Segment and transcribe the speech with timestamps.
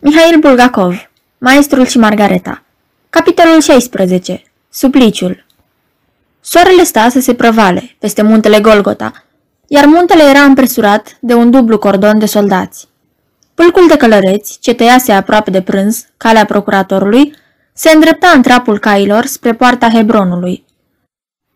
[0.00, 2.62] Mihail Bulgakov, Maestrul și Margareta
[3.10, 5.44] Capitolul 16 Supliciul
[6.40, 9.12] Soarele sta să se prăvale peste muntele Golgota,
[9.66, 12.88] iar muntele era împresurat de un dublu cordon de soldați.
[13.54, 17.34] Pâlcul de călăreți, ce tăiase aproape de prânz, calea procuratorului,
[17.72, 20.64] se îndrepta în trapul cailor spre poarta Hebronului.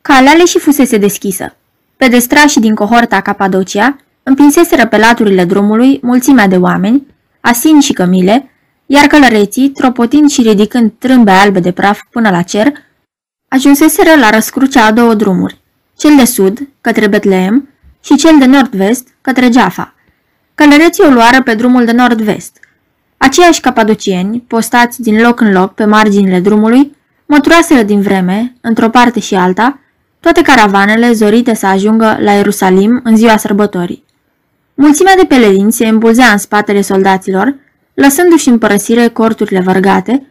[0.00, 1.56] Calea le și fusese deschisă.
[1.96, 7.10] Pedestrașii din cohorta Capadocia împinseseră pe laturile drumului mulțimea de oameni,
[7.42, 8.50] asini și cămile,
[8.86, 12.72] iar călăreții, tropotind și ridicând trâmbe albe de praf până la cer,
[13.48, 15.60] ajunseseră la răscrucea a două drumuri,
[15.96, 17.68] cel de sud, către Betleem,
[18.04, 19.94] și cel de nord-vest, către Jaffa.
[20.54, 22.58] Călăreții o luară pe drumul de nord-vest.
[23.16, 29.20] Aceiași capadocieni, postați din loc în loc pe marginile drumului, măturaseră din vreme, într-o parte
[29.20, 29.78] și alta,
[30.20, 34.04] toate caravanele zorite să ajungă la Ierusalim în ziua sărbătorii.
[34.82, 37.54] Mulțimea de pelerinți se îmbulzea în spatele soldaților,
[37.94, 40.26] lăsându-și în părăsire corturile vărgate,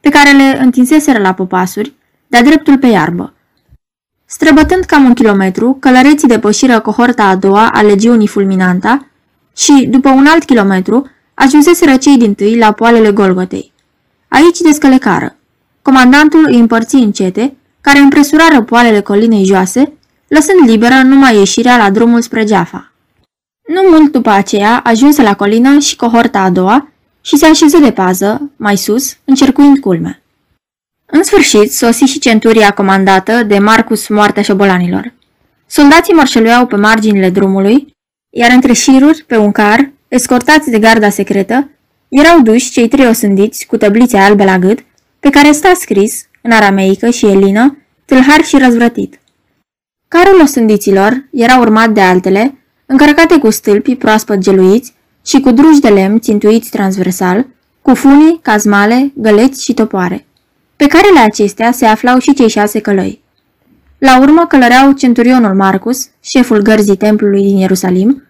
[0.00, 1.94] pe care le întinseseră la popasuri,
[2.26, 3.34] de-a dreptul pe iarbă.
[4.24, 9.06] Străbătând cam un kilometru, călăreții depășiră cohorta a doua a legiunii fulminanta
[9.56, 13.72] și, după un alt kilometru, ajunseseră cei din tâi la poalele Golgotei.
[14.28, 15.36] Aici descălecară.
[15.82, 19.92] Comandantul îi împărți încete, care împresurară poalele colinei joase,
[20.28, 22.90] lăsând liberă numai ieșirea la drumul spre Jaffa.
[23.66, 26.88] Nu mult după aceea ajunse la colină și cohorta a doua
[27.20, 30.22] și se așeză de pază, mai sus, încercuind culme.
[31.06, 35.12] În sfârșit, sosi și centuria comandată de Marcus Moartea Șobolanilor.
[35.66, 37.94] Soldații mărșăluiau pe marginile drumului,
[38.30, 41.70] iar între șiruri, pe un car, escortați de garda secretă,
[42.08, 44.78] erau duși cei trei osândiți cu tăblițe albe la gât,
[45.20, 49.20] pe care sta scris, în arameică și elină, tâlhar și răzvrătit.
[50.08, 54.94] Carul osândiților era urmat de altele, încărcate cu stâlpi proaspăt geluiți
[55.26, 57.46] și cu druși de lemn țintuiți transversal,
[57.82, 60.26] cu funii, cazmale, găleți și topoare.
[60.76, 63.22] Pe carele acestea se aflau și cei șase călăi.
[63.98, 68.22] La urmă călăreau centurionul Marcus, șeful gărzii templului din Ierusalim,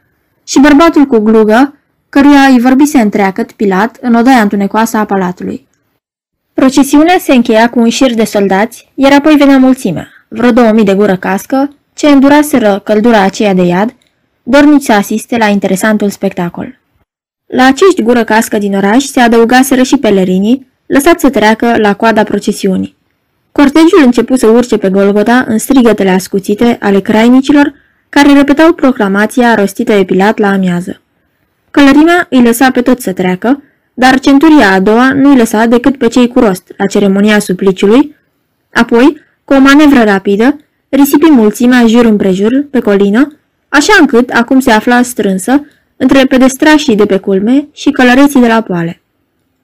[0.45, 1.75] și bărbatul cu glugă,
[2.09, 5.67] căruia îi vorbise întreagăt Pilat în odaia întunecoasă a palatului.
[6.55, 10.85] Procesiunea se încheia cu un șir de soldați, iar apoi venea mulțimea, vreo două mii
[10.85, 13.95] de gură cască, ce înduraseră căldura aceea de iad,
[14.49, 16.79] dornici să asiste la interesantul spectacol.
[17.47, 22.23] La acești gură cască din oraș se adăugaseră și pelerinii, lăsați să treacă la coada
[22.23, 22.97] procesiunii.
[23.53, 27.75] Cortegiul început să urce pe Golgota în strigătele ascuțite ale crainicilor,
[28.09, 31.01] care repetau proclamația rostită de Pilat la amiază.
[31.71, 33.63] Călărimea îi lăsa pe toți să treacă,
[33.95, 38.15] dar centuria a doua nu îi lăsa decât pe cei cu rost la ceremonia supliciului,
[38.73, 40.57] apoi, cu o manevră rapidă,
[40.89, 43.37] risipi mulțimea jur împrejur, pe colină,
[43.69, 45.67] așa încât acum se afla strânsă
[45.97, 49.01] între pedestrașii de pe culme și călăreții de la poale.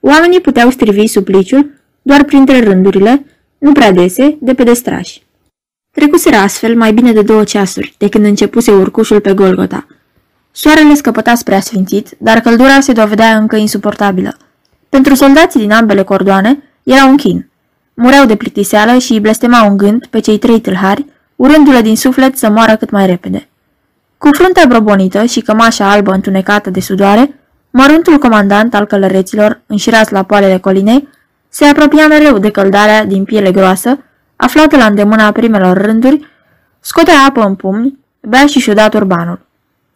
[0.00, 1.70] Oamenii puteau strivi supliciul
[2.02, 3.24] doar printre rândurile,
[3.58, 5.22] nu prea dese, de pedestrași.
[5.90, 9.86] Trecuseră astfel mai bine de două ceasuri, de când începuse urcușul pe Golgota.
[10.50, 14.36] Soarele scăpăta spre asfințit, dar căldura se dovedea încă insuportabilă.
[14.88, 17.48] Pentru soldații din ambele cordoane era un chin.
[17.94, 22.36] Mureau de plictiseală și îi blestemau un gând pe cei trei tâlhari, urându-le din suflet
[22.36, 23.48] să moară cât mai repede.
[24.22, 27.40] Cu fruntea brobonită și cămașa albă întunecată de sudoare,
[27.70, 31.08] măruntul comandant al călăreților, înșirați la poalele colinei,
[31.48, 33.98] se apropia mereu de căldarea din piele groasă,
[34.36, 36.26] aflată la îndemâna primelor rânduri,
[36.80, 39.46] scotea apă în pumni, bea și șuda turbanul.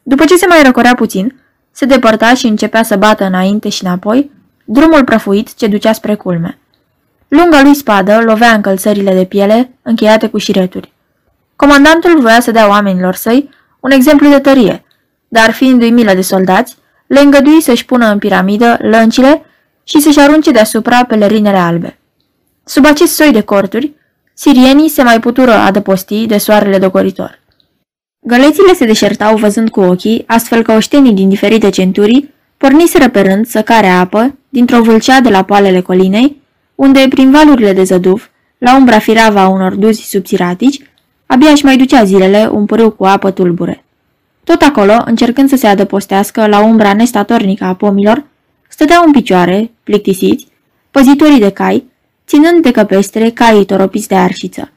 [0.03, 1.35] După ce se mai răcorea puțin,
[1.71, 4.31] se depărta și începea să bată înainte și înapoi,
[4.65, 6.59] drumul prăfuit ce ducea spre culme.
[7.29, 10.93] Lunga lui spadă lovea încălțările de piele, încheiate cu șireturi.
[11.57, 13.55] Comandantul voia să dea oamenilor săi
[13.87, 14.85] un exemplu de tărie,
[15.29, 16.77] dar fiindu-i milă de soldați,
[17.07, 19.43] le îngădui să-și pună în piramidă lăncile
[19.85, 21.99] și să-și arunce deasupra pelerinele albe.
[22.65, 23.93] Sub acest soi de corturi,
[24.35, 27.41] sirienii se mai putură adăposti de soarele dogoritor.
[28.21, 33.47] Gălețile se deșertau văzând cu ochii, astfel că oștenii din diferite centurii porniseră pe rând
[33.47, 36.43] să care apă dintr-o vâlcea de la poalele colinei,
[36.75, 40.81] unde, prin valurile de zăduv, la umbra firava a unor duzi subțiratici,
[41.27, 43.85] abia își mai ducea zilele un pârâu cu apă tulbure.
[44.45, 48.25] Tot acolo, încercând să se adăpostească la umbra nestatornică a pomilor,
[48.69, 50.47] stăteau în picioare, plictisiți,
[50.91, 51.85] păzitorii de cai,
[52.27, 54.71] ținând de căpestre caii toropiți de arșiță.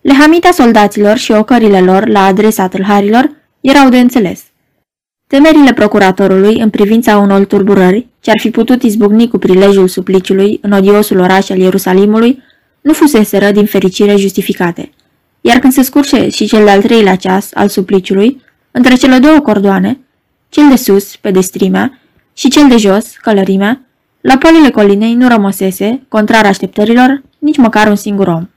[0.00, 3.30] Lehamita soldaților și ocările lor la adresa tâlharilor
[3.60, 4.44] erau de înțeles.
[5.26, 10.72] Temerile procuratorului în privința unor turburări, ce ar fi putut izbucni cu prilejul supliciului în
[10.72, 12.42] odiosul oraș al Ierusalimului,
[12.80, 14.90] nu fuseseră din fericire justificate.
[15.40, 19.98] Iar când se scurse și cel de-al treilea ceas al supliciului, între cele două cordoane,
[20.48, 21.98] cel de sus, pe destrimea,
[22.34, 23.82] și cel de jos, călărimea,
[24.20, 28.48] La polile colinei nu rămăsese, contrar așteptărilor, nici măcar un singur om.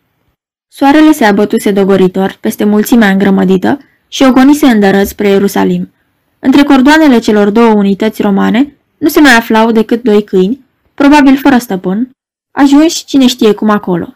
[0.68, 5.94] Soarele se abătuse dogoritor peste mulțimea îngrămădită și ogonise îndărăt spre Ierusalim.
[6.40, 11.58] Între cordoanele celor două unități romane nu se mai aflau decât doi câini, probabil fără
[11.58, 12.10] stăpân,
[12.52, 14.14] ajunși cine știe cum acolo.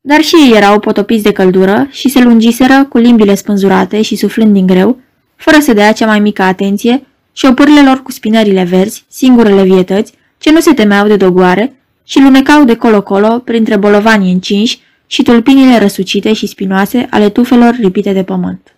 [0.00, 4.52] Dar și ei erau potopiți de căldură și se lungiseră cu limbile spânzurate și suflând
[4.52, 5.00] din greu,
[5.36, 10.12] fără să dea cea mai mică atenție și opârlele lor cu spinările verzi, singurele vietăți,
[10.38, 15.78] ce nu se temeau de dogoare și lunecau de colo-colo printre bolovanii încinși și tulpinile
[15.78, 18.72] răsucite și spinoase ale tufelor ripite de pământ.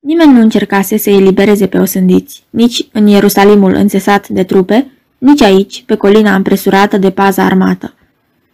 [0.00, 5.42] Nimeni nu încercase să îi libereze pe osândiți, nici în Ierusalimul înțesat de trupe, nici
[5.42, 7.94] aici, pe colina împresurată de paza armată.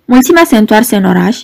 [0.05, 1.43] Mulțimea se întoarse în oraș,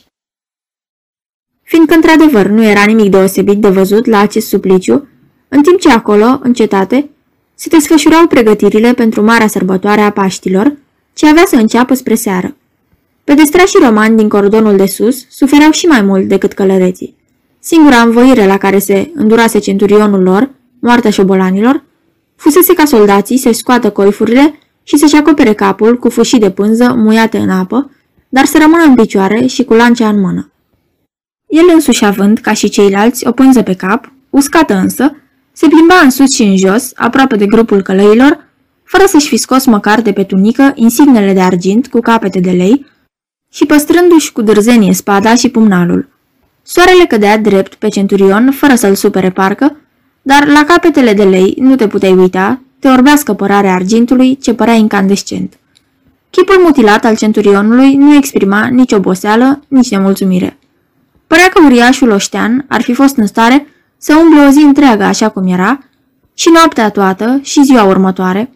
[1.71, 5.09] fiindcă într-adevăr nu era nimic deosebit de văzut la acest supliciu,
[5.49, 7.11] în timp ce acolo, în cetate,
[7.55, 10.77] se desfășurau pregătirile pentru marea sărbătoare a Paștilor,
[11.13, 12.57] ce avea să înceapă spre seară.
[13.25, 17.15] Pedestrașii romani din cordonul de sus sufereau și mai mult decât călăreții.
[17.61, 20.51] Singura învoire la care se îndurase centurionul lor,
[20.81, 21.85] moartea șobolanilor,
[22.37, 27.39] fusese ca soldații să-și scoată coifurile și să-și acopere capul cu fâșii de pânză muiate
[27.39, 27.91] în apă,
[28.29, 30.51] dar să rămână în picioare și cu lancea în mână.
[31.51, 35.17] El însuși având, ca și ceilalți, o pânză pe cap, uscată însă,
[35.53, 38.49] se plimba în sus și în jos, aproape de grupul călăilor,
[38.85, 42.87] fără să-și fi scos măcar de pe tunică insignele de argint cu capete de lei
[43.53, 46.09] și păstrându-și cu dârzenie spada și pumnalul.
[46.63, 49.77] Soarele cădea drept pe centurion, fără să-l supere parcă,
[50.23, 54.75] dar la capetele de lei nu te puteai uita, te orbea scăpărarea argintului ce părea
[54.75, 55.59] incandescent.
[56.31, 60.60] Chipul mutilat al centurionului nu exprima nici oboseală, nici nemulțumire.
[61.31, 63.67] Părea că uriașul oștean ar fi fost în stare
[63.99, 65.79] să umble o zi întreagă așa cum era,
[66.35, 68.51] și noaptea toată și ziua următoare.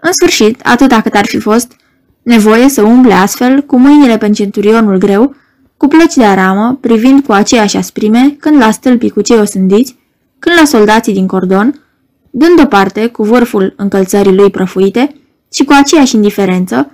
[0.00, 1.76] În sfârșit, atâta cât ar fi fost
[2.22, 5.34] nevoie să umble astfel, cu mâinile pe centurionul greu,
[5.76, 9.96] cu plăci de aramă, privind cu aceeași asprime, când la stâlpii cu cei osândiți,
[10.38, 11.84] când la soldații din cordon,
[12.30, 15.14] dând o parte cu vârful încălțării lui prăfuite
[15.52, 16.90] și cu aceeași indiferență,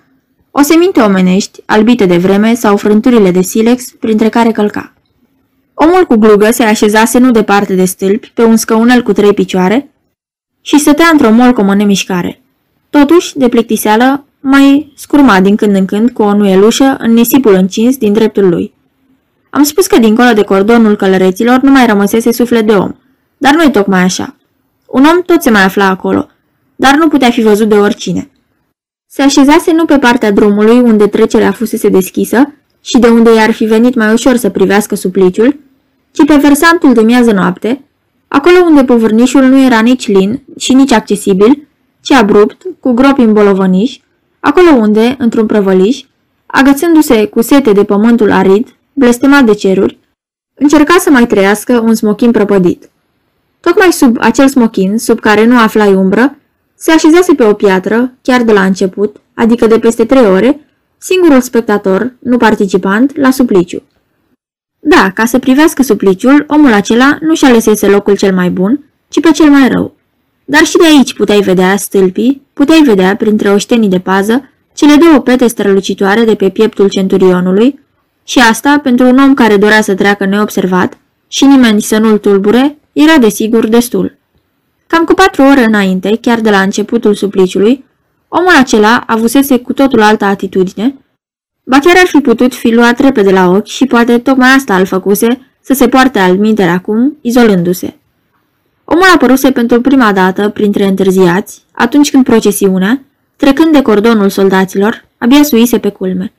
[0.50, 4.93] o seminte omenești, albite de vreme sau frânturile de silex, printre care călca.
[5.74, 9.90] Omul cu glugă se așezase nu departe de stâlpi, pe un scăunel cu trei picioare,
[10.60, 12.42] și stătea într-o molcomă nemișcare.
[12.90, 17.96] Totuși, de plictiseală, mai scurma din când în când cu o nuielușă în nisipul încins
[17.96, 18.74] din dreptul lui.
[19.50, 22.92] Am spus că dincolo de cordonul călăreților nu mai rămăsese suflet de om,
[23.36, 24.36] dar nu e tocmai așa.
[24.86, 26.28] Un om tot se mai afla acolo,
[26.76, 28.30] dar nu putea fi văzut de oricine.
[29.06, 33.64] Se așezase nu pe partea drumului unde trecerea fusese deschisă și de unde i-ar fi
[33.64, 35.60] venit mai ușor să privească supliciul,
[36.14, 37.84] ci pe versantul de miază noapte,
[38.28, 41.68] acolo unde povârnișul nu era nici lin și nici accesibil,
[42.00, 43.98] ci abrupt, cu gropi în bolovăniș,
[44.40, 46.02] acolo unde, într-un prăvăliș,
[46.46, 49.98] agățându-se cu sete de pământul arid, blestemat de ceruri,
[50.54, 52.90] încerca să mai trăiască un smochin prăpădit.
[53.60, 56.36] Tocmai sub acel smochin, sub care nu aflai umbră,
[56.74, 60.60] se așezase pe o piatră, chiar de la început, adică de peste trei ore,
[60.98, 63.82] singurul spectator, nu participant, la supliciu.
[64.86, 69.20] Da, ca să privească supliciul, omul acela nu și alesese locul cel mai bun, ci
[69.20, 69.94] pe cel mai rău.
[70.44, 75.20] Dar și de aici puteai vedea stâlpii, puteai vedea, printre oștenii de pază, cele două
[75.20, 77.80] pete strălucitoare de pe pieptul centurionului,
[78.24, 80.98] și asta, pentru un om care dorea să treacă neobservat
[81.28, 84.18] și nimeni să nu-l tulbure, era desigur destul.
[84.86, 87.84] Cam cu patru ore înainte, chiar de la începutul supliciului,
[88.28, 90.94] omul acela avusese cu totul altă atitudine,
[91.64, 94.84] ba chiar ar fi putut fi luat repede la ochi și poate tocmai asta îl
[94.86, 97.96] făcuse să se poarte al minter acum, izolându-se.
[98.84, 103.02] Omul apăruse pentru prima dată printre întârziați, atunci când procesiunea,
[103.36, 106.32] trecând de cordonul soldaților, abia suise pe culme.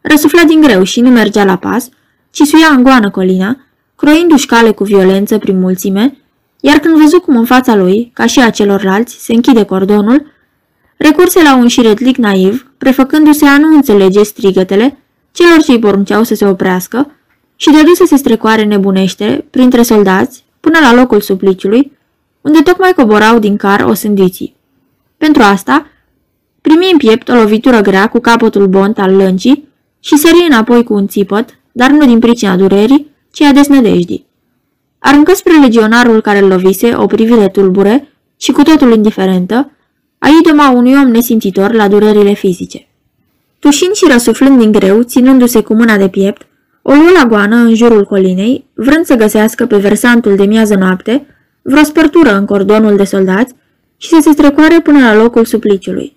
[0.00, 1.88] Răsufla din greu și nu mergea la pas,
[2.30, 3.56] ci suia în goană colina,
[3.96, 6.16] croindu-și cale cu violență prin mulțime,
[6.60, 10.33] iar când văzu cum în fața lui, ca și a celorlalți, se închide cordonul,
[10.96, 14.98] recurse la un șiretlic naiv, prefăcându-se a nu înțelege strigătele
[15.32, 17.10] celor ce îi porunceau să se oprească
[17.56, 21.92] și dădu să se strecoare nebunește printre soldați până la locul supliciului,
[22.40, 24.56] unde tocmai coborau din car o sândiții.
[25.16, 25.86] Pentru asta,
[26.60, 29.68] primi în piept o lovitură grea cu capătul bont al lâncii
[30.00, 34.26] și sări înapoi cu un țipăt, dar nu din pricina durerii, ci a desnădejdii.
[34.98, 39.70] Aruncă spre legionarul care îl lovise o privire tulbure și cu totul indiferentă,
[40.24, 42.86] a idoma unui om nesimțitor la durerile fizice.
[43.58, 46.46] Tușind și răsuflând din greu, ținându-se cu mâna de piept,
[46.82, 51.26] o luă la goană în jurul colinei, vrând să găsească pe versantul de miază noapte
[51.62, 53.54] vreo spărtură în cordonul de soldați
[53.96, 56.16] și să se strecoare până la locul supliciului.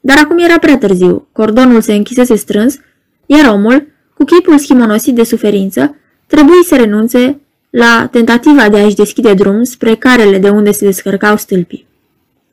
[0.00, 2.78] Dar acum era prea târziu, cordonul se închisese strâns,
[3.26, 5.96] iar omul, cu chipul schimonosit de suferință,
[6.26, 11.36] trebuie să renunțe la tentativa de a-și deschide drum spre carele de unde se descărcau
[11.36, 11.92] stâlpii.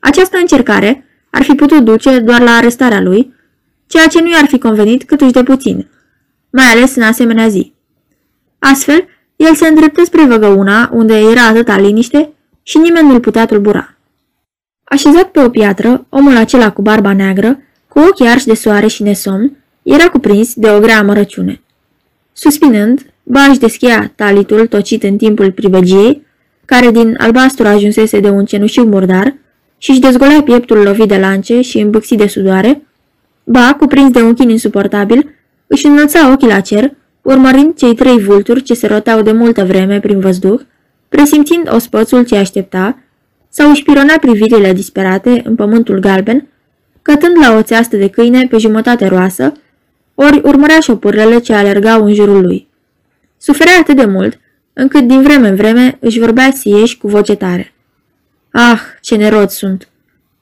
[0.01, 3.34] Această încercare ar fi putut duce doar la arestarea lui,
[3.88, 5.88] ceea ce nu i-ar fi convenit câtuși de puțin,
[6.50, 7.74] mai ales în asemenea zi.
[8.60, 13.96] Astfel, el se îndreptă spre văgăuna, unde era atâta liniște și nimeni nu-l putea tulbura.
[14.84, 19.03] Așezat pe o piatră, omul acela cu barba neagră, cu ochii arși de soare și
[19.03, 21.62] nesomn, era cuprins de o grea amărăciune.
[22.34, 26.25] Suspinând, ba își deschia talitul tocit în timpul pribegiei,
[26.65, 29.36] care din albastru ajunsese de un cenușiu murdar,
[29.82, 32.82] și își dezgolea pieptul lovit de lance și îmbâxit de sudoare,
[33.44, 35.36] ba, cuprins de un chin insuportabil,
[35.68, 40.00] își înălța ochii la cer, urmărind cei trei vulturi ce se roteau de multă vreme
[40.00, 40.62] prin văzduh,
[41.10, 43.00] presimțind ospățul ce aștepta,
[43.50, 46.48] sau își pirona privirile disperate în pământul galben,
[47.02, 49.52] cătând la o țeastă de câine pe jumătate roasă,
[50.16, 52.68] ori urmărea șopurlele ce alergau în jurul lui.
[53.38, 54.40] Suferea atât de mult,
[54.74, 57.74] încât din vreme în vreme își vorbea sieși cu voce tare.
[58.51, 59.88] Ah, ce nerod sunt!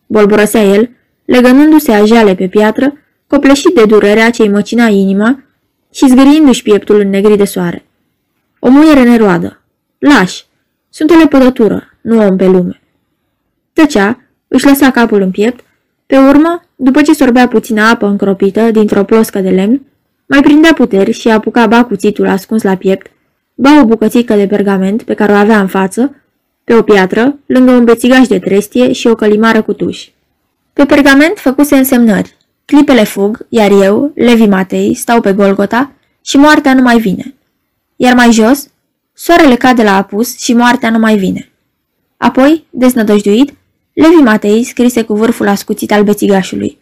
[0.05, 0.89] Bolborăsea el,
[1.25, 2.93] legănându-se a jale pe piatră,
[3.27, 5.43] copleșit de durerea ce-i măcina inima
[5.93, 7.85] și zgâriindu-și pieptul în negri de soare.
[8.59, 9.61] O muiere neroadă.
[9.97, 10.47] Lași!
[10.89, 12.81] Sunt o lepădătură, nu om pe lume.
[13.73, 15.63] Tăcea, își lăsa capul în piept,
[16.05, 19.81] pe urmă, după ce sorbea puțină apă încropită dintr-o ploscă de lemn,
[20.25, 23.11] mai prindea puteri și apuca ba cuțitul ascuns la piept,
[23.55, 26.15] ba o bucățică de pergament pe care o avea în față,
[26.69, 30.13] pe o piatră, lângă un bețigaș de trestie și o călimară cu tuși.
[30.73, 32.37] Pe pergament făcuse însemnări.
[32.65, 35.91] Clipele fug, iar eu, Levi Matei, stau pe Golgota
[36.25, 37.33] și moartea nu mai vine.
[37.95, 38.67] Iar mai jos,
[39.13, 41.51] soarele cade la apus și moartea nu mai vine.
[42.17, 43.53] Apoi, deznădăjduit,
[43.93, 46.77] Levi Matei scrise cu vârful ascuțit al bețigașului.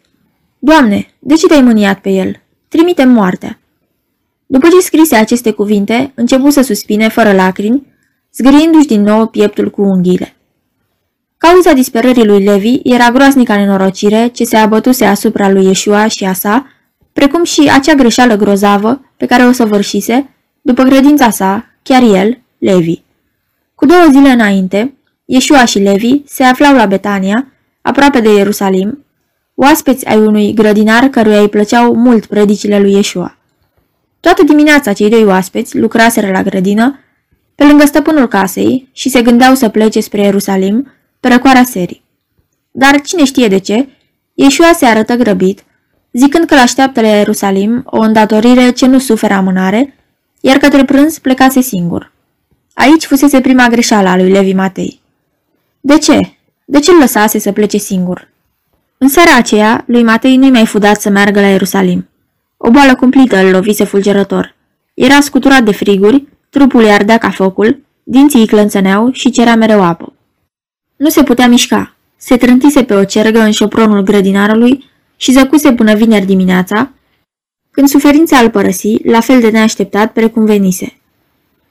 [0.58, 2.42] Doamne, de ce te-ai mâniat pe el?
[2.68, 3.58] Trimite moartea.
[4.46, 7.87] După ce scrise aceste cuvinte, începu să suspine fără lacrimi,
[8.38, 10.36] zgâriindu-și din nou pieptul cu unghiile.
[11.36, 16.32] Cauza disperării lui Levi era groaznica nenorocire ce se abătuse asupra lui Yeshua și a
[16.32, 16.66] sa,
[17.12, 20.30] precum și acea greșeală grozavă pe care o săvârșise,
[20.60, 23.02] după credința sa, chiar el, Levi.
[23.74, 27.52] Cu două zile înainte, Yeshua și Levi se aflau la Betania,
[27.82, 29.04] aproape de Ierusalim,
[29.54, 33.36] oaspeți ai unui grădinar căruia îi plăceau mult predicile lui Yeshua.
[34.20, 36.98] Toată dimineața cei doi oaspeți lucraseră la grădină,
[37.58, 42.02] pe lângă stăpânul casei și se gândeau să plece spre Ierusalim, pe răcoarea serii.
[42.70, 43.88] Dar cine știe de ce,
[44.34, 45.64] Yeshua se arătă grăbit,
[46.12, 49.94] zicând că l-așteaptă la Ierusalim o îndatorire ce nu suferă amânare,
[50.40, 52.12] iar către prânz plecase singur.
[52.74, 55.00] Aici fusese prima greșeală a lui Levi Matei.
[55.80, 56.20] De ce?
[56.64, 58.28] De ce îl lăsase să plece singur?
[58.98, 62.08] În seara aceea, lui Matei nu-i mai fudat să meargă la Ierusalim.
[62.56, 64.54] O boală cumplită îl lovise fulgerător.
[64.94, 69.82] Era scuturat de friguri, trupul îi ardea ca focul, dinții îi clănțăneau și cerea mereu
[69.82, 70.12] apă.
[70.96, 71.94] Nu se putea mișca.
[72.16, 74.84] Se trântise pe o cergă în șopronul grădinarului
[75.16, 76.92] și zăcuse până vineri dimineața,
[77.70, 80.98] când suferința îl părăsi, la fel de neașteptat precum venise.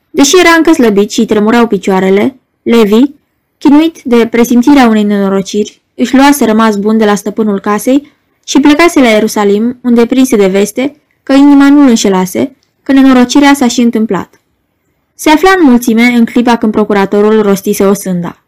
[0.10, 3.02] Deși era încă slăbit și tremurau picioarele, Levi,
[3.58, 8.12] chinuit de presimțirea unei nenorociri, își luase rămas bun de la stăpânul casei
[8.46, 13.54] și plecase la Ierusalim, unde prinse de veste că inima nu îl înșelase, că nenorocirea
[13.54, 14.40] s-a și întâmplat.
[15.20, 18.44] Se afla în mulțime în clipa când procuratorul rostise o sânda.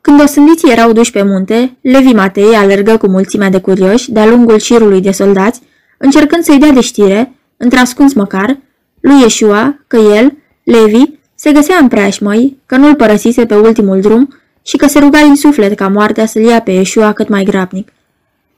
[0.00, 4.58] Când osândiții erau duși pe munte, Levi Matei alergă cu mulțimea de curioși de-a lungul
[4.58, 5.60] șirului de soldați,
[5.96, 8.58] încercând să-i dea de știre, într-ascuns măcar,
[9.00, 11.02] lui Yeshua că el, Levi,
[11.34, 15.36] se găsea în preajmăi, că nu-l părăsise pe ultimul drum și că se ruga din
[15.36, 17.92] suflet ca moartea să-l ia pe Yeshua cât mai grabnic.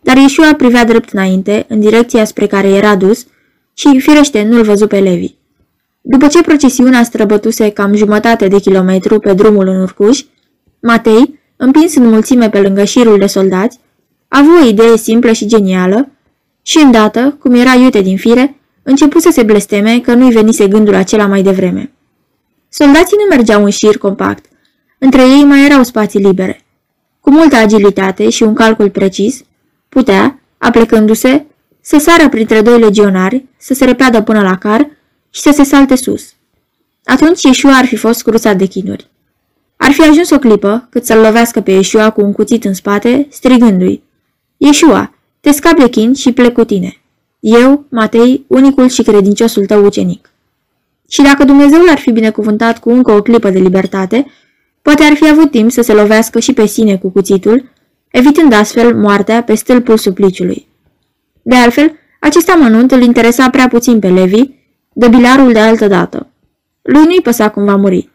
[0.00, 3.26] Dar Yeshua privea drept înainte, în direcția spre care era dus,
[3.74, 5.38] și, firește, nu-l văzu pe Levi.
[6.00, 10.24] După ce procesiunea străbătuse cam jumătate de kilometru pe drumul în urcuș,
[10.80, 13.78] Matei, împins în mulțime pe lângă șirul de soldați,
[14.28, 16.08] a avut o idee simplă și genială
[16.62, 20.94] și îndată, cum era iute din fire, începu să se blesteme că nu-i venise gândul
[20.94, 21.92] acela mai devreme.
[22.68, 24.44] Soldații nu mergeau în șir compact.
[24.98, 26.64] Între ei mai erau spații libere.
[27.20, 29.44] Cu multă agilitate și un calcul precis,
[29.88, 31.44] putea, aplecându-se,
[31.80, 34.90] să sară printre doi legionari, să se repeadă până la car
[35.30, 36.34] și să se salte sus.
[37.04, 39.08] Atunci Ieșua ar fi fost cruțat de chinuri.
[39.76, 43.26] Ar fi ajuns o clipă cât să-l lovească pe Ieșua cu un cuțit în spate,
[43.30, 44.02] strigându-i.
[44.56, 47.00] Ieșua, te scap de chin și plec cu tine.
[47.40, 50.30] Eu, Matei, unicul și credinciosul tău ucenic.
[51.08, 54.26] Și dacă Dumnezeu l-ar fi binecuvântat cu încă o clipă de libertate,
[54.82, 57.72] poate ar fi avut timp să se lovească și pe sine cu cuțitul,
[58.10, 60.66] evitând astfel moartea pe stâlpul supliciului.
[61.42, 64.59] De altfel, acest amănunt îl interesa prea puțin pe Levi,
[64.92, 66.26] de bilarul de altă dată.
[66.82, 68.08] Lui nu-i păsa cum va muri.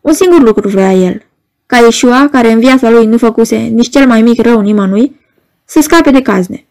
[0.00, 1.22] Un singur lucru vrea el,
[1.66, 5.20] ca Iesua, care în viața lui nu făcuse nici cel mai mic rău nimănui,
[5.64, 6.66] să scape de cazne.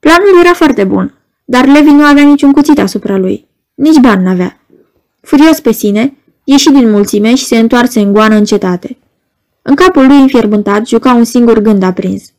[0.00, 1.14] Planul era foarte bun,
[1.44, 3.46] dar Levi nu avea niciun cuțit asupra lui.
[3.74, 4.60] Nici bani n-avea.
[5.20, 8.96] Furios pe sine, ieși din mulțime și se întoarse în goană în cetate.
[9.62, 12.32] În capul lui înfierbântat juca un singur gând aprins.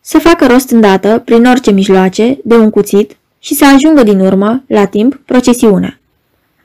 [0.00, 4.64] Să facă rost îndată, prin orice mijloace, de un cuțit și să ajungă din urmă,
[4.66, 6.00] la timp, procesiunea.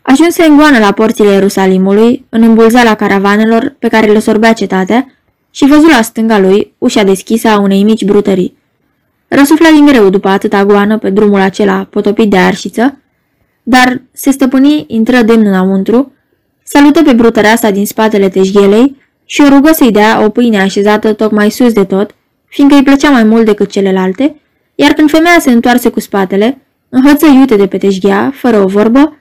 [0.01, 5.07] Ajunse în goană la porțile Ierusalimului, în îmbulzala caravanelor pe care le sorbea cetatea
[5.51, 8.57] și văzu la stânga lui ușa deschisă a unei mici brutării.
[9.27, 12.97] Răsufla din greu după atâta goană pe drumul acela potopit de arșiță,
[13.63, 16.11] dar se stăpâni, intră demn înăuntru,
[16.63, 21.49] salută pe brutăreasa din spatele teșghelei și o rugă să-i dea o pâine așezată tocmai
[21.49, 22.15] sus de tot,
[22.45, 24.41] fiindcă îi plăcea mai mult decât celelalte,
[24.75, 26.64] iar când femeia se întoarse cu spatele,
[26.95, 29.17] înhăță iute de pe teșghea, fără o vorbă,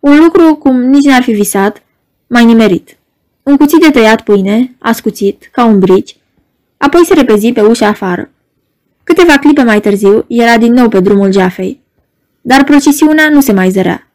[0.00, 1.82] un lucru cum nici n-ar fi visat,
[2.26, 2.96] mai nimerit.
[3.42, 6.16] Un cuțit de tăiat pâine, ascuțit, ca un brici,
[6.76, 8.30] apoi se repezi pe ușa afară.
[9.04, 11.80] Câteva clipe mai târziu, era din nou pe drumul Jafei.
[12.40, 14.08] Dar procesiunea nu se mai zărea.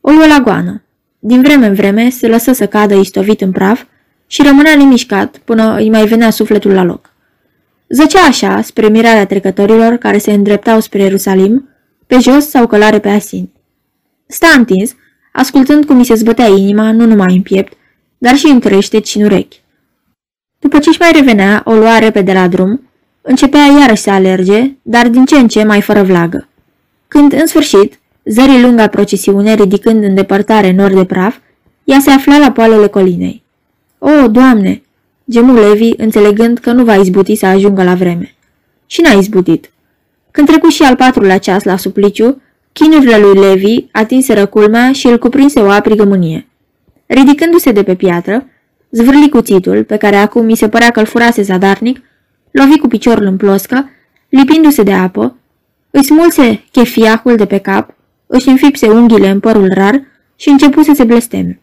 [0.00, 0.82] O luă la goană.
[1.18, 3.84] Din vreme în vreme se lăsă să cadă istovit în praf
[4.26, 7.12] și rămânea limișcat până îi mai venea sufletul la loc.
[7.88, 11.69] Zăcea așa, spre mirarea trecătorilor care se îndreptau spre Ierusalim,
[12.10, 13.50] pe jos sau călare pe asin.
[14.26, 14.94] Sta întins,
[15.32, 17.72] ascultând cum mi se zbătea inima, nu numai în piept,
[18.18, 19.60] dar și în creștet și în urechi.
[20.58, 22.80] După ce își mai revenea, o lua repede la drum,
[23.20, 26.48] începea iarăși să alerge, dar din ce în ce mai fără vlagă.
[27.08, 31.36] Când, în sfârșit, zării lunga procesiune ridicând în depărtare nor de praf,
[31.84, 33.42] ea se afla la poalele colinei.
[33.98, 34.82] O, Doamne!"
[35.30, 38.34] gemu Levi, înțelegând că nu va izbuti să ajungă la vreme.
[38.86, 39.70] Și n-a izbutit.
[40.30, 45.18] Când trecu și al patrulea ceas la supliciu, chinurile lui Levi atinseră culmea și îl
[45.18, 46.46] cuprinse o aprigă mânie.
[47.06, 48.46] Ridicându-se de pe piatră,
[48.90, 52.00] zvârli cuțitul, pe care acum mi se părea că îl furase zadarnic,
[52.50, 53.90] lovi cu piciorul în ploscă,
[54.28, 55.36] lipindu-se de apă,
[55.90, 57.94] îi smulse chefiahul de pe cap,
[58.26, 60.02] își înfipse unghiile în părul rar
[60.36, 61.60] și începu să se blesteme.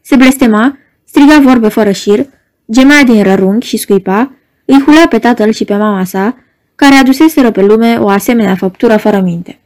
[0.00, 2.26] Se blestema, striga vorbe fără șir,
[2.72, 4.32] gemea din rărunghi și scuipa,
[4.64, 6.36] îi hulea pe tatăl și pe mama sa,
[6.80, 9.60] care aduseseră pe lume o asemenea făptură fără minte.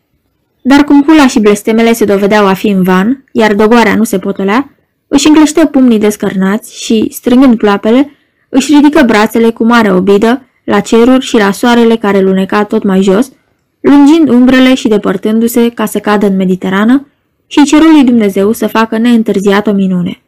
[0.63, 4.19] Dar cum hula și blestemele se dovedeau a fi în van, iar dogoarea nu se
[4.19, 4.71] potolea,
[5.09, 8.11] își încleștă pumnii descărnați și, strângând ploapele,
[8.49, 13.03] își ridică brațele cu mare obidă la ceruri și la soarele care luneca tot mai
[13.03, 13.33] jos,
[13.81, 17.07] lungind umbrele și depărtându-se ca să cadă în Mediterană
[17.47, 20.23] și cerul lui Dumnezeu să facă neîntârziat o minune.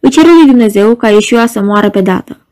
[0.00, 2.43] Îi ceru lui Dumnezeu ca Iesua să moară pe dată.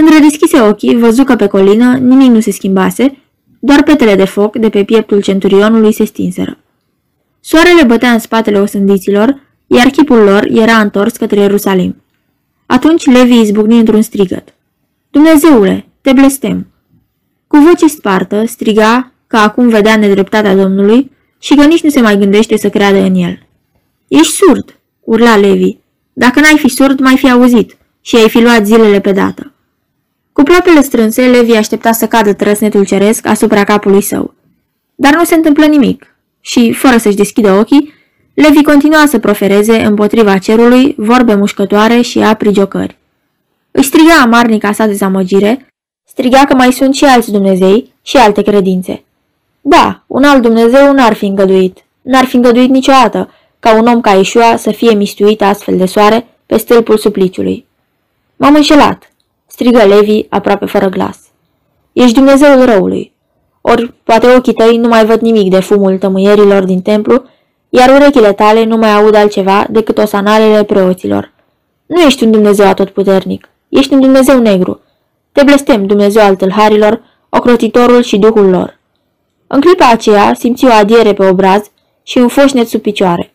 [0.00, 3.18] Când redeschise ochii, văzu că pe colină nimic nu se schimbase,
[3.58, 6.58] doar petele de foc de pe pieptul centurionului se stinseră.
[7.40, 12.02] Soarele bătea în spatele osândiților, iar chipul lor era întors către Ierusalim.
[12.66, 14.54] Atunci Levi izbucni într-un strigăt.
[15.10, 16.66] Dumnezeule, te blestem!
[17.46, 22.18] Cu voce spartă, striga că acum vedea nedreptatea Domnului și că nici nu se mai
[22.18, 23.38] gândește să creadă în el.
[24.08, 25.76] Ești surd!" urla Levi.
[26.12, 29.54] Dacă n-ai fi surd, mai fi auzit și ai fi luat zilele pe dată.
[30.40, 34.34] Cu ploapele strânse, Levi aștepta să cadă trăsnetul ceresc asupra capului său.
[34.94, 37.94] Dar nu se întâmplă nimic și, fără să-și deschidă ochii,
[38.34, 42.96] Levi continua să profereze împotriva cerului vorbe mușcătoare și apri giocări.
[43.70, 45.66] Își striga amarnica sa dezamăgire,
[46.08, 49.04] striga că mai sunt și alți Dumnezei și alte credințe.
[49.60, 54.10] Da, un alt Dumnezeu n-ar fi îngăduit, n-ar fi îngăduit niciodată ca un om ca
[54.10, 57.66] Ișua să fie mistuit astfel de soare pe stâlpul supliciului.
[58.36, 59.10] M-am înșelat,
[59.50, 61.18] strigă Levi aproape fără glas.
[61.92, 63.12] Ești Dumnezeul răului.
[63.60, 67.22] Ori poate ochii tăi nu mai văd nimic de fumul tămâierilor din templu
[67.70, 71.32] iar urechile tale nu mai aud altceva decât osanalele preoților.
[71.86, 74.80] Nu ești un Dumnezeu atotputernic, ești un Dumnezeu negru.
[75.32, 78.78] Te blestem, Dumnezeu al tâlharilor, ocrotitorul și duhul lor.
[79.46, 81.62] În clipa aceea simți o adiere pe obraz
[82.02, 83.34] și un foșnet sub picioare.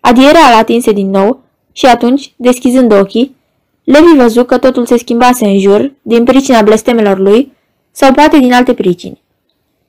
[0.00, 1.40] Adierea îl atinse din nou
[1.72, 3.36] și atunci, deschizând ochii,
[3.84, 7.52] Levi văzu că totul se schimbase în jur din pricina blestemelor lui
[7.90, 9.22] sau poate din alte pricini.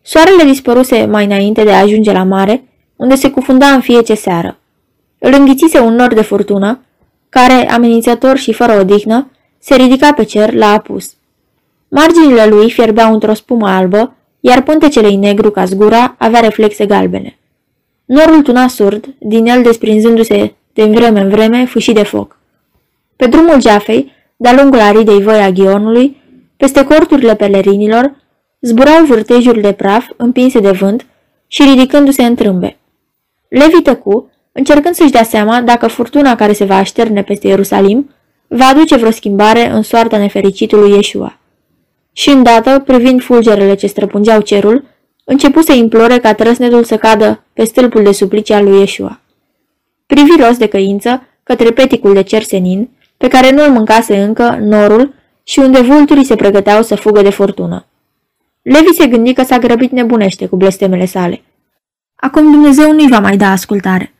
[0.01, 2.63] Soarele dispăruse mai înainte de a ajunge la mare
[2.95, 4.57] unde se cufunda în fiece seară.
[5.19, 6.79] Îl înghițise un nor de furtună,
[7.29, 11.13] care, amenințător și fără odihnă, se ridica pe cer la apus.
[11.87, 17.37] Marginile lui fierbeau într-o spumă albă, iar pântecele negru ca zgura avea reflexe galbene.
[18.05, 22.37] Norul tuna surd, din el desprinzându-se din vreme în vreme fâșii de foc.
[23.15, 26.21] Pe drumul Jafei, de-a lungul aridei voi a ghionului,
[26.57, 28.15] peste corturile pelerinilor,
[28.61, 31.05] zburau vârtejuri de praf împinse de vânt
[31.47, 32.77] și ridicându-se în trâmbe.
[33.47, 38.09] Levi tăcu, încercând să-și dea seama dacă furtuna care se va așterne peste Ierusalim
[38.47, 41.37] va aduce vreo schimbare în soarta nefericitului Iesua.
[42.13, 44.83] Și îndată, privind fulgerele ce străpungeau cerul,
[45.23, 49.19] începu să implore ca trăsnetul să cadă pe stâlpul de suplici al lui Iesua.
[50.05, 55.13] Privi rost de căință către peticul de cer senin, pe care nu-l mâncase încă norul
[55.43, 57.85] și unde vulturii se pregăteau să fugă de furtună.
[58.61, 61.41] Levi se gândi că s-a grăbit nebunește cu blestemele sale.
[62.15, 64.13] Acum Dumnezeu nu-i va mai da ascultare.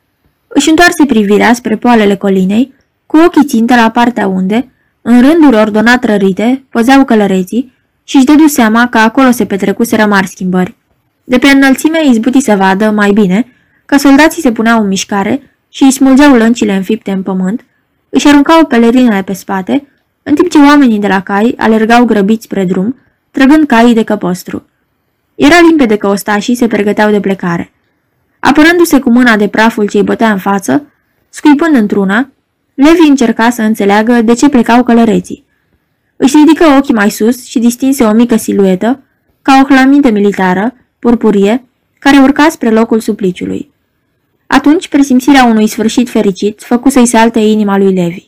[0.48, 2.74] Își întoarse privirea spre poalele colinei,
[3.06, 4.70] cu ochii țintă la partea unde,
[5.02, 10.28] în rânduri ordonat rărite, păzeau călăreții și își dădu seama că acolo se petrecuseră mari
[10.28, 10.76] schimbări.
[11.24, 13.48] De pe înălțime izbuti să vadă, mai bine,
[13.86, 17.66] că soldații se puneau în mișcare și îi smulgeau lăncile înfipte în pământ,
[18.16, 19.88] își aruncau pelerinele pe spate,
[20.24, 22.96] în timp ce oamenii de la cai alergau grăbiți spre drum,
[23.32, 24.66] trăgând caii de căpostru.
[25.36, 27.72] Era limpede că ostașii se pregăteau de plecare.
[28.40, 30.86] Apărându-se cu mâna de praful ce îi bătea în față,
[31.30, 32.30] scuipând într-una,
[32.74, 35.46] Levi încerca să înțeleagă de ce plecau călăreții.
[36.16, 39.00] Își ridică ochii mai sus și distinse o mică siluetă,
[39.42, 41.66] ca o hlăminte militară, purpurie,
[42.00, 43.74] care urca spre locul supliciului.
[44.48, 48.28] Atunci presimțirea unui sfârșit fericit făcu să-i salte inima lui Levi.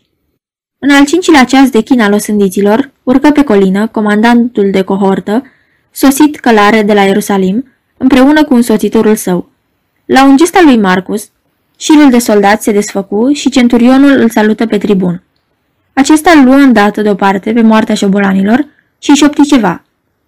[0.80, 5.44] În al cincilea ceas de chin al osândiților, urcă pe colină comandantul de cohortă,
[5.92, 7.66] sosit călare de la Ierusalim,
[7.98, 9.50] împreună cu însoțitorul său.
[10.06, 11.30] La un gest al lui Marcus,
[11.78, 15.24] șirul de soldați se desfăcu și centurionul îl salută pe tribun.
[15.94, 18.66] Acesta îl luă îndată deoparte pe moartea șobolanilor
[19.00, 19.84] și șopti ceva.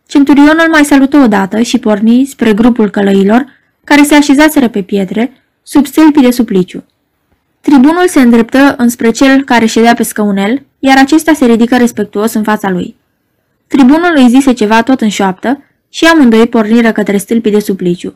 [0.07, 3.45] Centurionul mai salută odată și porni spre grupul călăilor,
[3.83, 5.31] care se așezaseră pe pietre,
[5.71, 6.83] sub stâlpii de supliciu.
[7.61, 12.43] Tribunul se îndreptă înspre cel care ședea pe scăunel, iar acesta se ridică respectuos în
[12.43, 12.95] fața lui.
[13.67, 18.15] Tribunul îi zise ceva tot în șoaptă și amândoi porniră către stâlpii de supliciu.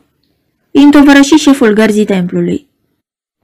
[0.70, 2.66] Îi întovărăși șeful gărzii templului.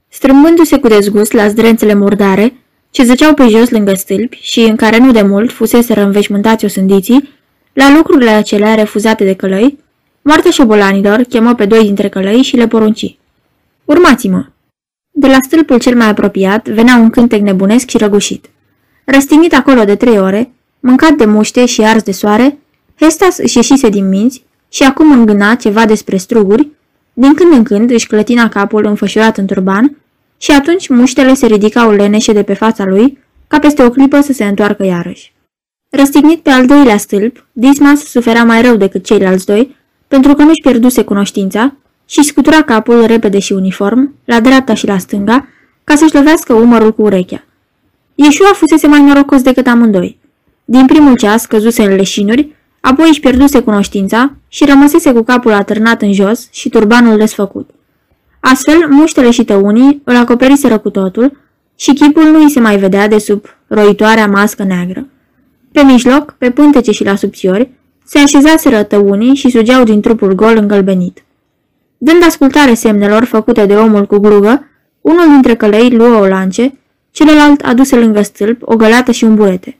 [0.07, 2.53] Strâmbându-se cu dezgust la zdrențele murdare,
[2.89, 7.29] ce zăceau pe jos lângă stâlpi și în care nu de mult fuseseră înveșmântați osândiții,
[7.73, 9.77] la lucrurile acelea refuzate de călăi,
[10.21, 13.19] moartea șobolanilor chemă pe doi dintre călăi și le porunci.
[13.85, 14.45] Urmați-mă!
[15.11, 18.49] De la stâlpul cel mai apropiat venea un cântec nebunesc și răgușit.
[19.05, 22.57] Răstignit acolo de trei ore, mâncat de muște și ars de soare,
[22.99, 26.69] Hestas își ieșise din minți și acum îngâna ceva despre struguri,
[27.13, 29.97] din când în când își clătina capul înfășurat în turban
[30.37, 33.17] și atunci muștele se ridicau leneșe de pe fața lui,
[33.47, 35.33] ca peste o clipă să se întoarcă iarăși.
[35.89, 39.75] Răstignit pe al doilea stâlp, Dismas suferea mai rău decât ceilalți doi,
[40.07, 41.75] pentru că nu-și pierduse cunoștința
[42.11, 45.47] și scutura capul repede și uniform, la dreapta și la stânga,
[45.83, 47.43] ca să-și lovească umărul cu urechea.
[48.15, 50.19] Ieșua fusese mai norocos decât amândoi.
[50.65, 56.01] Din primul ceas căzuse în leșinuri, apoi își pierduse cunoștința și rămăsese cu capul atârnat
[56.01, 57.69] în jos și turbanul desfăcut.
[58.39, 61.37] Astfel, muștele și tăunii îl acoperiseră cu totul
[61.75, 65.07] și chipul nu îi se mai vedea de sub roitoarea mască neagră.
[65.71, 67.69] Pe mijloc, pe pântece și la subțiori,
[68.05, 71.23] se așezaseră tăunii și sugeau din trupul gol îngălbenit.
[72.03, 74.67] Dând ascultare semnelor făcute de omul cu grugă,
[75.01, 76.73] unul dintre călăi luă o lance,
[77.11, 79.77] celălalt aduse lângă stâlp o găleată și un burete.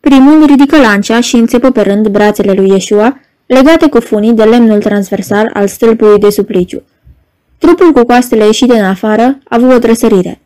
[0.00, 4.78] Primul ridică lancea și înțepă pe rând brațele lui Iesua, legate cu funii de lemnul
[4.78, 6.82] transversal al stâlpului de supliciu.
[7.58, 10.40] Trupul cu coastele ieșite în afară a avut o trăsărire.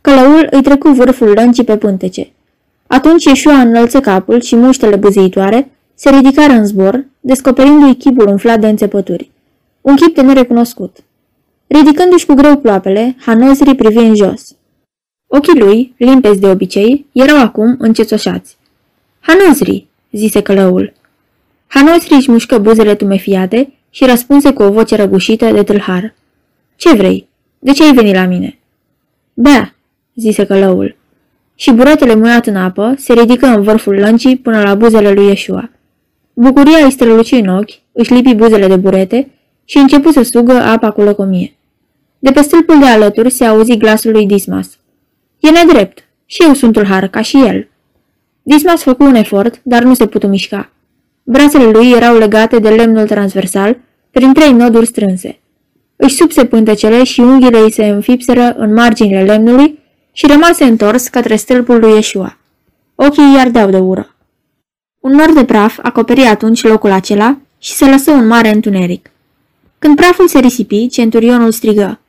[0.00, 2.30] Călăul îi trecu vârful lăncii pe pântece.
[2.86, 8.68] Atunci Iesua înălță capul și muștele buzeitoare se ridicară în zbor, descoperindu-i chipul umflat de
[8.68, 9.30] înțepături.
[9.80, 10.96] Un chip de nerecunoscut.
[11.66, 14.56] Ridicându-și cu greu ploapele, Hanozri privi în jos.
[15.26, 18.56] Ochii lui, limpezi de obicei, erau acum încețoșați.
[19.20, 20.92] Hanozri, zise călăul.
[21.66, 26.14] Hanozri își mușcă buzele tumefiate și răspunse cu o voce răgușită de tâlhar.
[26.76, 27.28] Ce vrei?
[27.58, 28.58] De ce ai venit la mine?"
[29.34, 29.74] Bea,
[30.14, 30.96] zise călăul.
[31.54, 35.70] Și buretele muiat în apă se ridică în vârful lăncii până la buzele lui Iesua.
[36.32, 39.30] Bucuria îi străluci în ochi, își lipi buzele de burete
[39.70, 41.54] și începu să sugă apa cu lăcomie.
[42.18, 44.78] De pe stâlpul de alături se auzi glasul lui Dismas.
[45.40, 46.04] E nedrept.
[46.26, 47.68] Și eu sunt har, ca și el.
[48.42, 50.70] Dismas făcu un efort, dar nu se putu mișca.
[51.22, 53.76] Brațele lui erau legate de lemnul transversal,
[54.10, 55.40] prin trei noduri strânse.
[55.96, 59.78] Își subse pântecele și unghiile îi se înfipseră în marginile lemnului
[60.12, 62.38] și rămase întors către stâlpul lui Yeshua.
[62.94, 64.14] Ochii îi ardeau de ură.
[65.00, 69.10] Un nor de praf acoperi atunci locul acela și se lăsă un mare întuneric.
[69.80, 72.00] Când praful se risipi, centurionul strigă.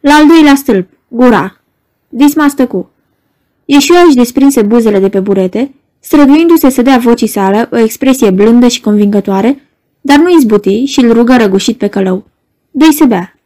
[0.00, 1.60] La al doilea stâlp, gura.
[2.08, 2.90] Disma stăcu.
[3.64, 8.68] Ieșua își desprinse buzele de pe burete, străduindu-se să dea vocii sale o expresie blândă
[8.68, 9.68] și convingătoare,
[10.00, 12.24] dar nu izbuti și îl rugă răgușit pe călău.
[12.70, 13.38] Dă-i să bea.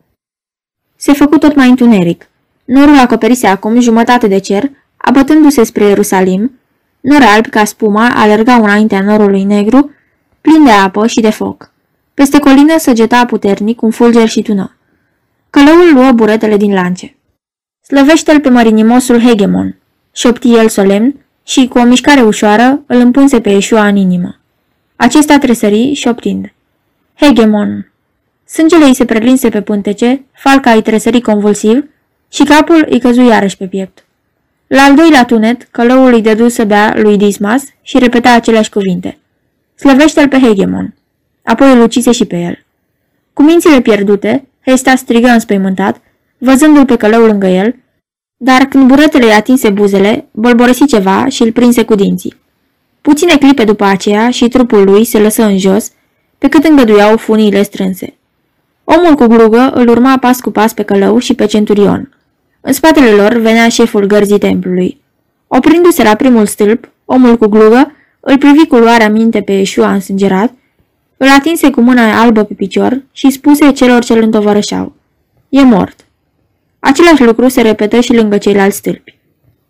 [0.97, 2.29] Se făcu tot mai întuneric.
[2.65, 6.53] Norul acoperise acum jumătate de cer, abătându-se spre Ierusalim.
[7.01, 9.91] Nori albi ca spuma alergau înaintea norului negru,
[10.41, 11.71] plin de apă și de foc.
[12.21, 14.77] Peste colină săgeta puternic un fulger și tună.
[15.51, 17.17] Călăul luă buretele din lance.
[17.87, 19.77] Slăvește-l pe marinimosul Hegemon,
[20.13, 21.15] șopti el solemn
[21.47, 24.41] și, cu o mișcare ușoară, îl împunse pe Ieșua în inimă.
[24.97, 26.53] Acesta tresări, șoptind.
[27.15, 27.93] Hegemon.
[28.47, 31.85] Sângele îi se prelinse pe pântece, falca îi tresări convulsiv
[32.29, 34.05] și capul îi căzu iarăși pe piept.
[34.67, 39.19] La al doilea tunet, călăul îi dădu să bea lui Dismas și repeta aceleași cuvinte.
[39.75, 40.95] Slăvește-l pe Hegemon.
[41.51, 42.65] Apoi îl ucise și pe el.
[43.33, 46.01] Cu mințile pierdute, Hesta strigă înspăimântat,
[46.39, 47.75] văzându-l pe călăul lângă el,
[48.37, 52.37] dar când buretele i atinse buzele, bolborăsi ceva și îl prinse cu dinții.
[53.01, 55.91] Puține clipe după aceea și trupul lui se lăsă în jos,
[56.39, 58.15] pe cât îngăduiau funiile strânse.
[58.85, 62.17] Omul cu glugă îl urma pas cu pas pe călău și pe centurion.
[62.61, 65.01] În spatele lor venea șeful gărzii templului.
[65.47, 70.53] Oprindu-se la primul stâlp, omul cu glugă îl privi cu luarea minte pe Ieșua însângerat,
[71.23, 74.93] îl atinse cu mâna albă pe picior și spuse celor ce îl întovărășeau.
[75.49, 76.07] E mort.
[76.79, 79.19] Același lucru se repetă și lângă ceilalți stâlpi.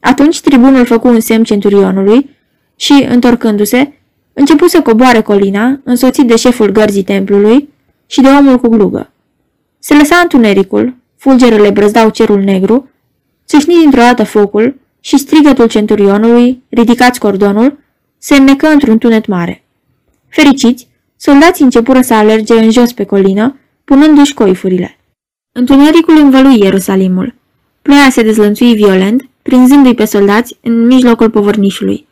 [0.01, 2.31] Atunci tribunul făcu un semn centurionului
[2.77, 3.93] și, întorcându-se,
[4.33, 7.69] începu să coboare colina, însoțit de șeful gărzii templului
[8.07, 9.11] și de omul cu glugă.
[9.79, 12.91] Se lăsa întunericul, fulgerele brăzdau cerul negru,
[13.47, 17.79] țâșni dintr-o dată focul și strigătul centurionului, ridicați cordonul,
[18.19, 19.65] se înnecă într-un tunet mare.
[20.29, 20.89] Fericiți,
[21.23, 24.99] soldații începură să alerge în jos pe colină, punându-și coifurile.
[25.53, 27.35] Întunericul învălui Ierusalimul.
[27.83, 32.07] Ploaia se dezlănțui violent, prinzându-i pe soldați în mijlocul povărnișului.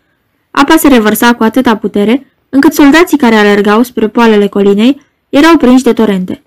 [0.51, 5.85] Apa se revărsa cu atâta putere, încât soldații care alergau spre poalele colinei erau prinși
[5.85, 6.43] de torente.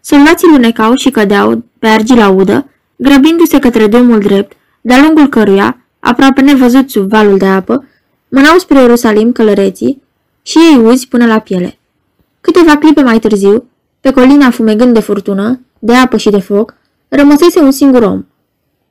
[0.00, 6.40] Soldații lunecau și cădeau pe argila udă, grăbindu-se către drumul drept, de-a lungul căruia, aproape
[6.40, 7.84] nevăzut sub valul de apă,
[8.28, 10.02] mânau spre Ierusalim călăreții
[10.42, 11.76] și ei uzi până la piele.
[12.42, 13.64] Câteva clipe mai târziu,
[14.00, 16.74] pe colina fumegând de furtună, de apă și de foc,
[17.08, 18.24] rămăsese un singur om.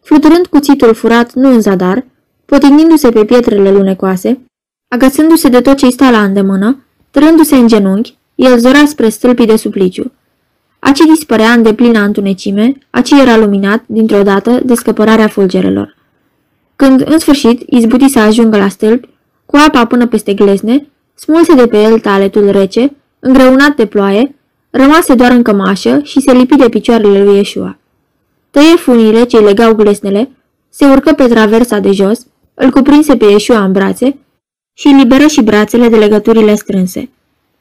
[0.01, 2.05] Fluturând cuțitul furat nu în zadar,
[2.45, 4.39] potignindu-se pe pietrele lunecoase,
[4.87, 9.55] agățându-se de tot ce-i sta la îndemână, trându-se în genunchi, el zora spre stâlpii de
[9.55, 10.11] supliciu.
[10.79, 15.95] Aci dispărea în deplină întunecime, aci era luminat, dintr-o dată, de scăpărarea fulgerelor.
[16.75, 19.09] Când, în sfârșit, izbuti să ajungă la stâlpi,
[19.45, 24.35] cu apa până peste glezne, smulse de pe el taletul rece, îngreunat de ploaie,
[24.69, 27.77] rămase doar în cămașă și se lipi de picioarele lui Ieșua.
[28.51, 30.29] Tăie funile ce legau glesnele,
[30.69, 34.17] se urcă pe traversa de jos, îl cuprinse pe Ieșua în brațe
[34.73, 37.09] și liberă și brațele de legăturile strânse.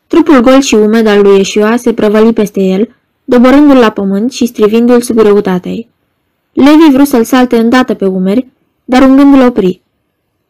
[0.07, 2.89] Trupul gol și umed al lui Ieșua se prăvăli peste el,
[3.25, 5.89] doborându-l la pământ și strivindu-l sub greutatea ei.
[6.53, 8.47] Levi vrut să-l salte îndată pe umeri,
[8.85, 9.83] dar un gând îl opri.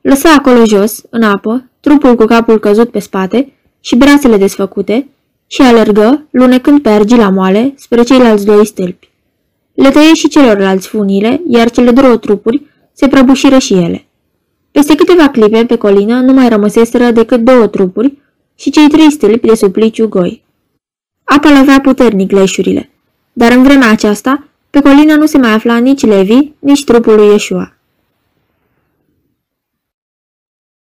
[0.00, 5.08] Lăsa acolo jos, în apă, trupul cu capul căzut pe spate și brațele desfăcute
[5.46, 9.08] și alergă, lunecând pe argila moale, spre ceilalți doi stâlpi.
[9.74, 12.62] Le tăie și celorlalți funile, iar cele două trupuri
[12.92, 14.04] se prăbușiră și ele.
[14.70, 18.18] Peste câteva clipe pe colină nu mai rămăseseră decât două trupuri
[18.54, 20.42] și cei trei stâlpi de supliciu goi.
[21.24, 22.90] Apa lovea puternic leșurile,
[23.32, 27.26] dar în vremea aceasta, pe colină nu se mai afla nici Levi, nici trupul lui
[27.26, 27.74] Yeshua.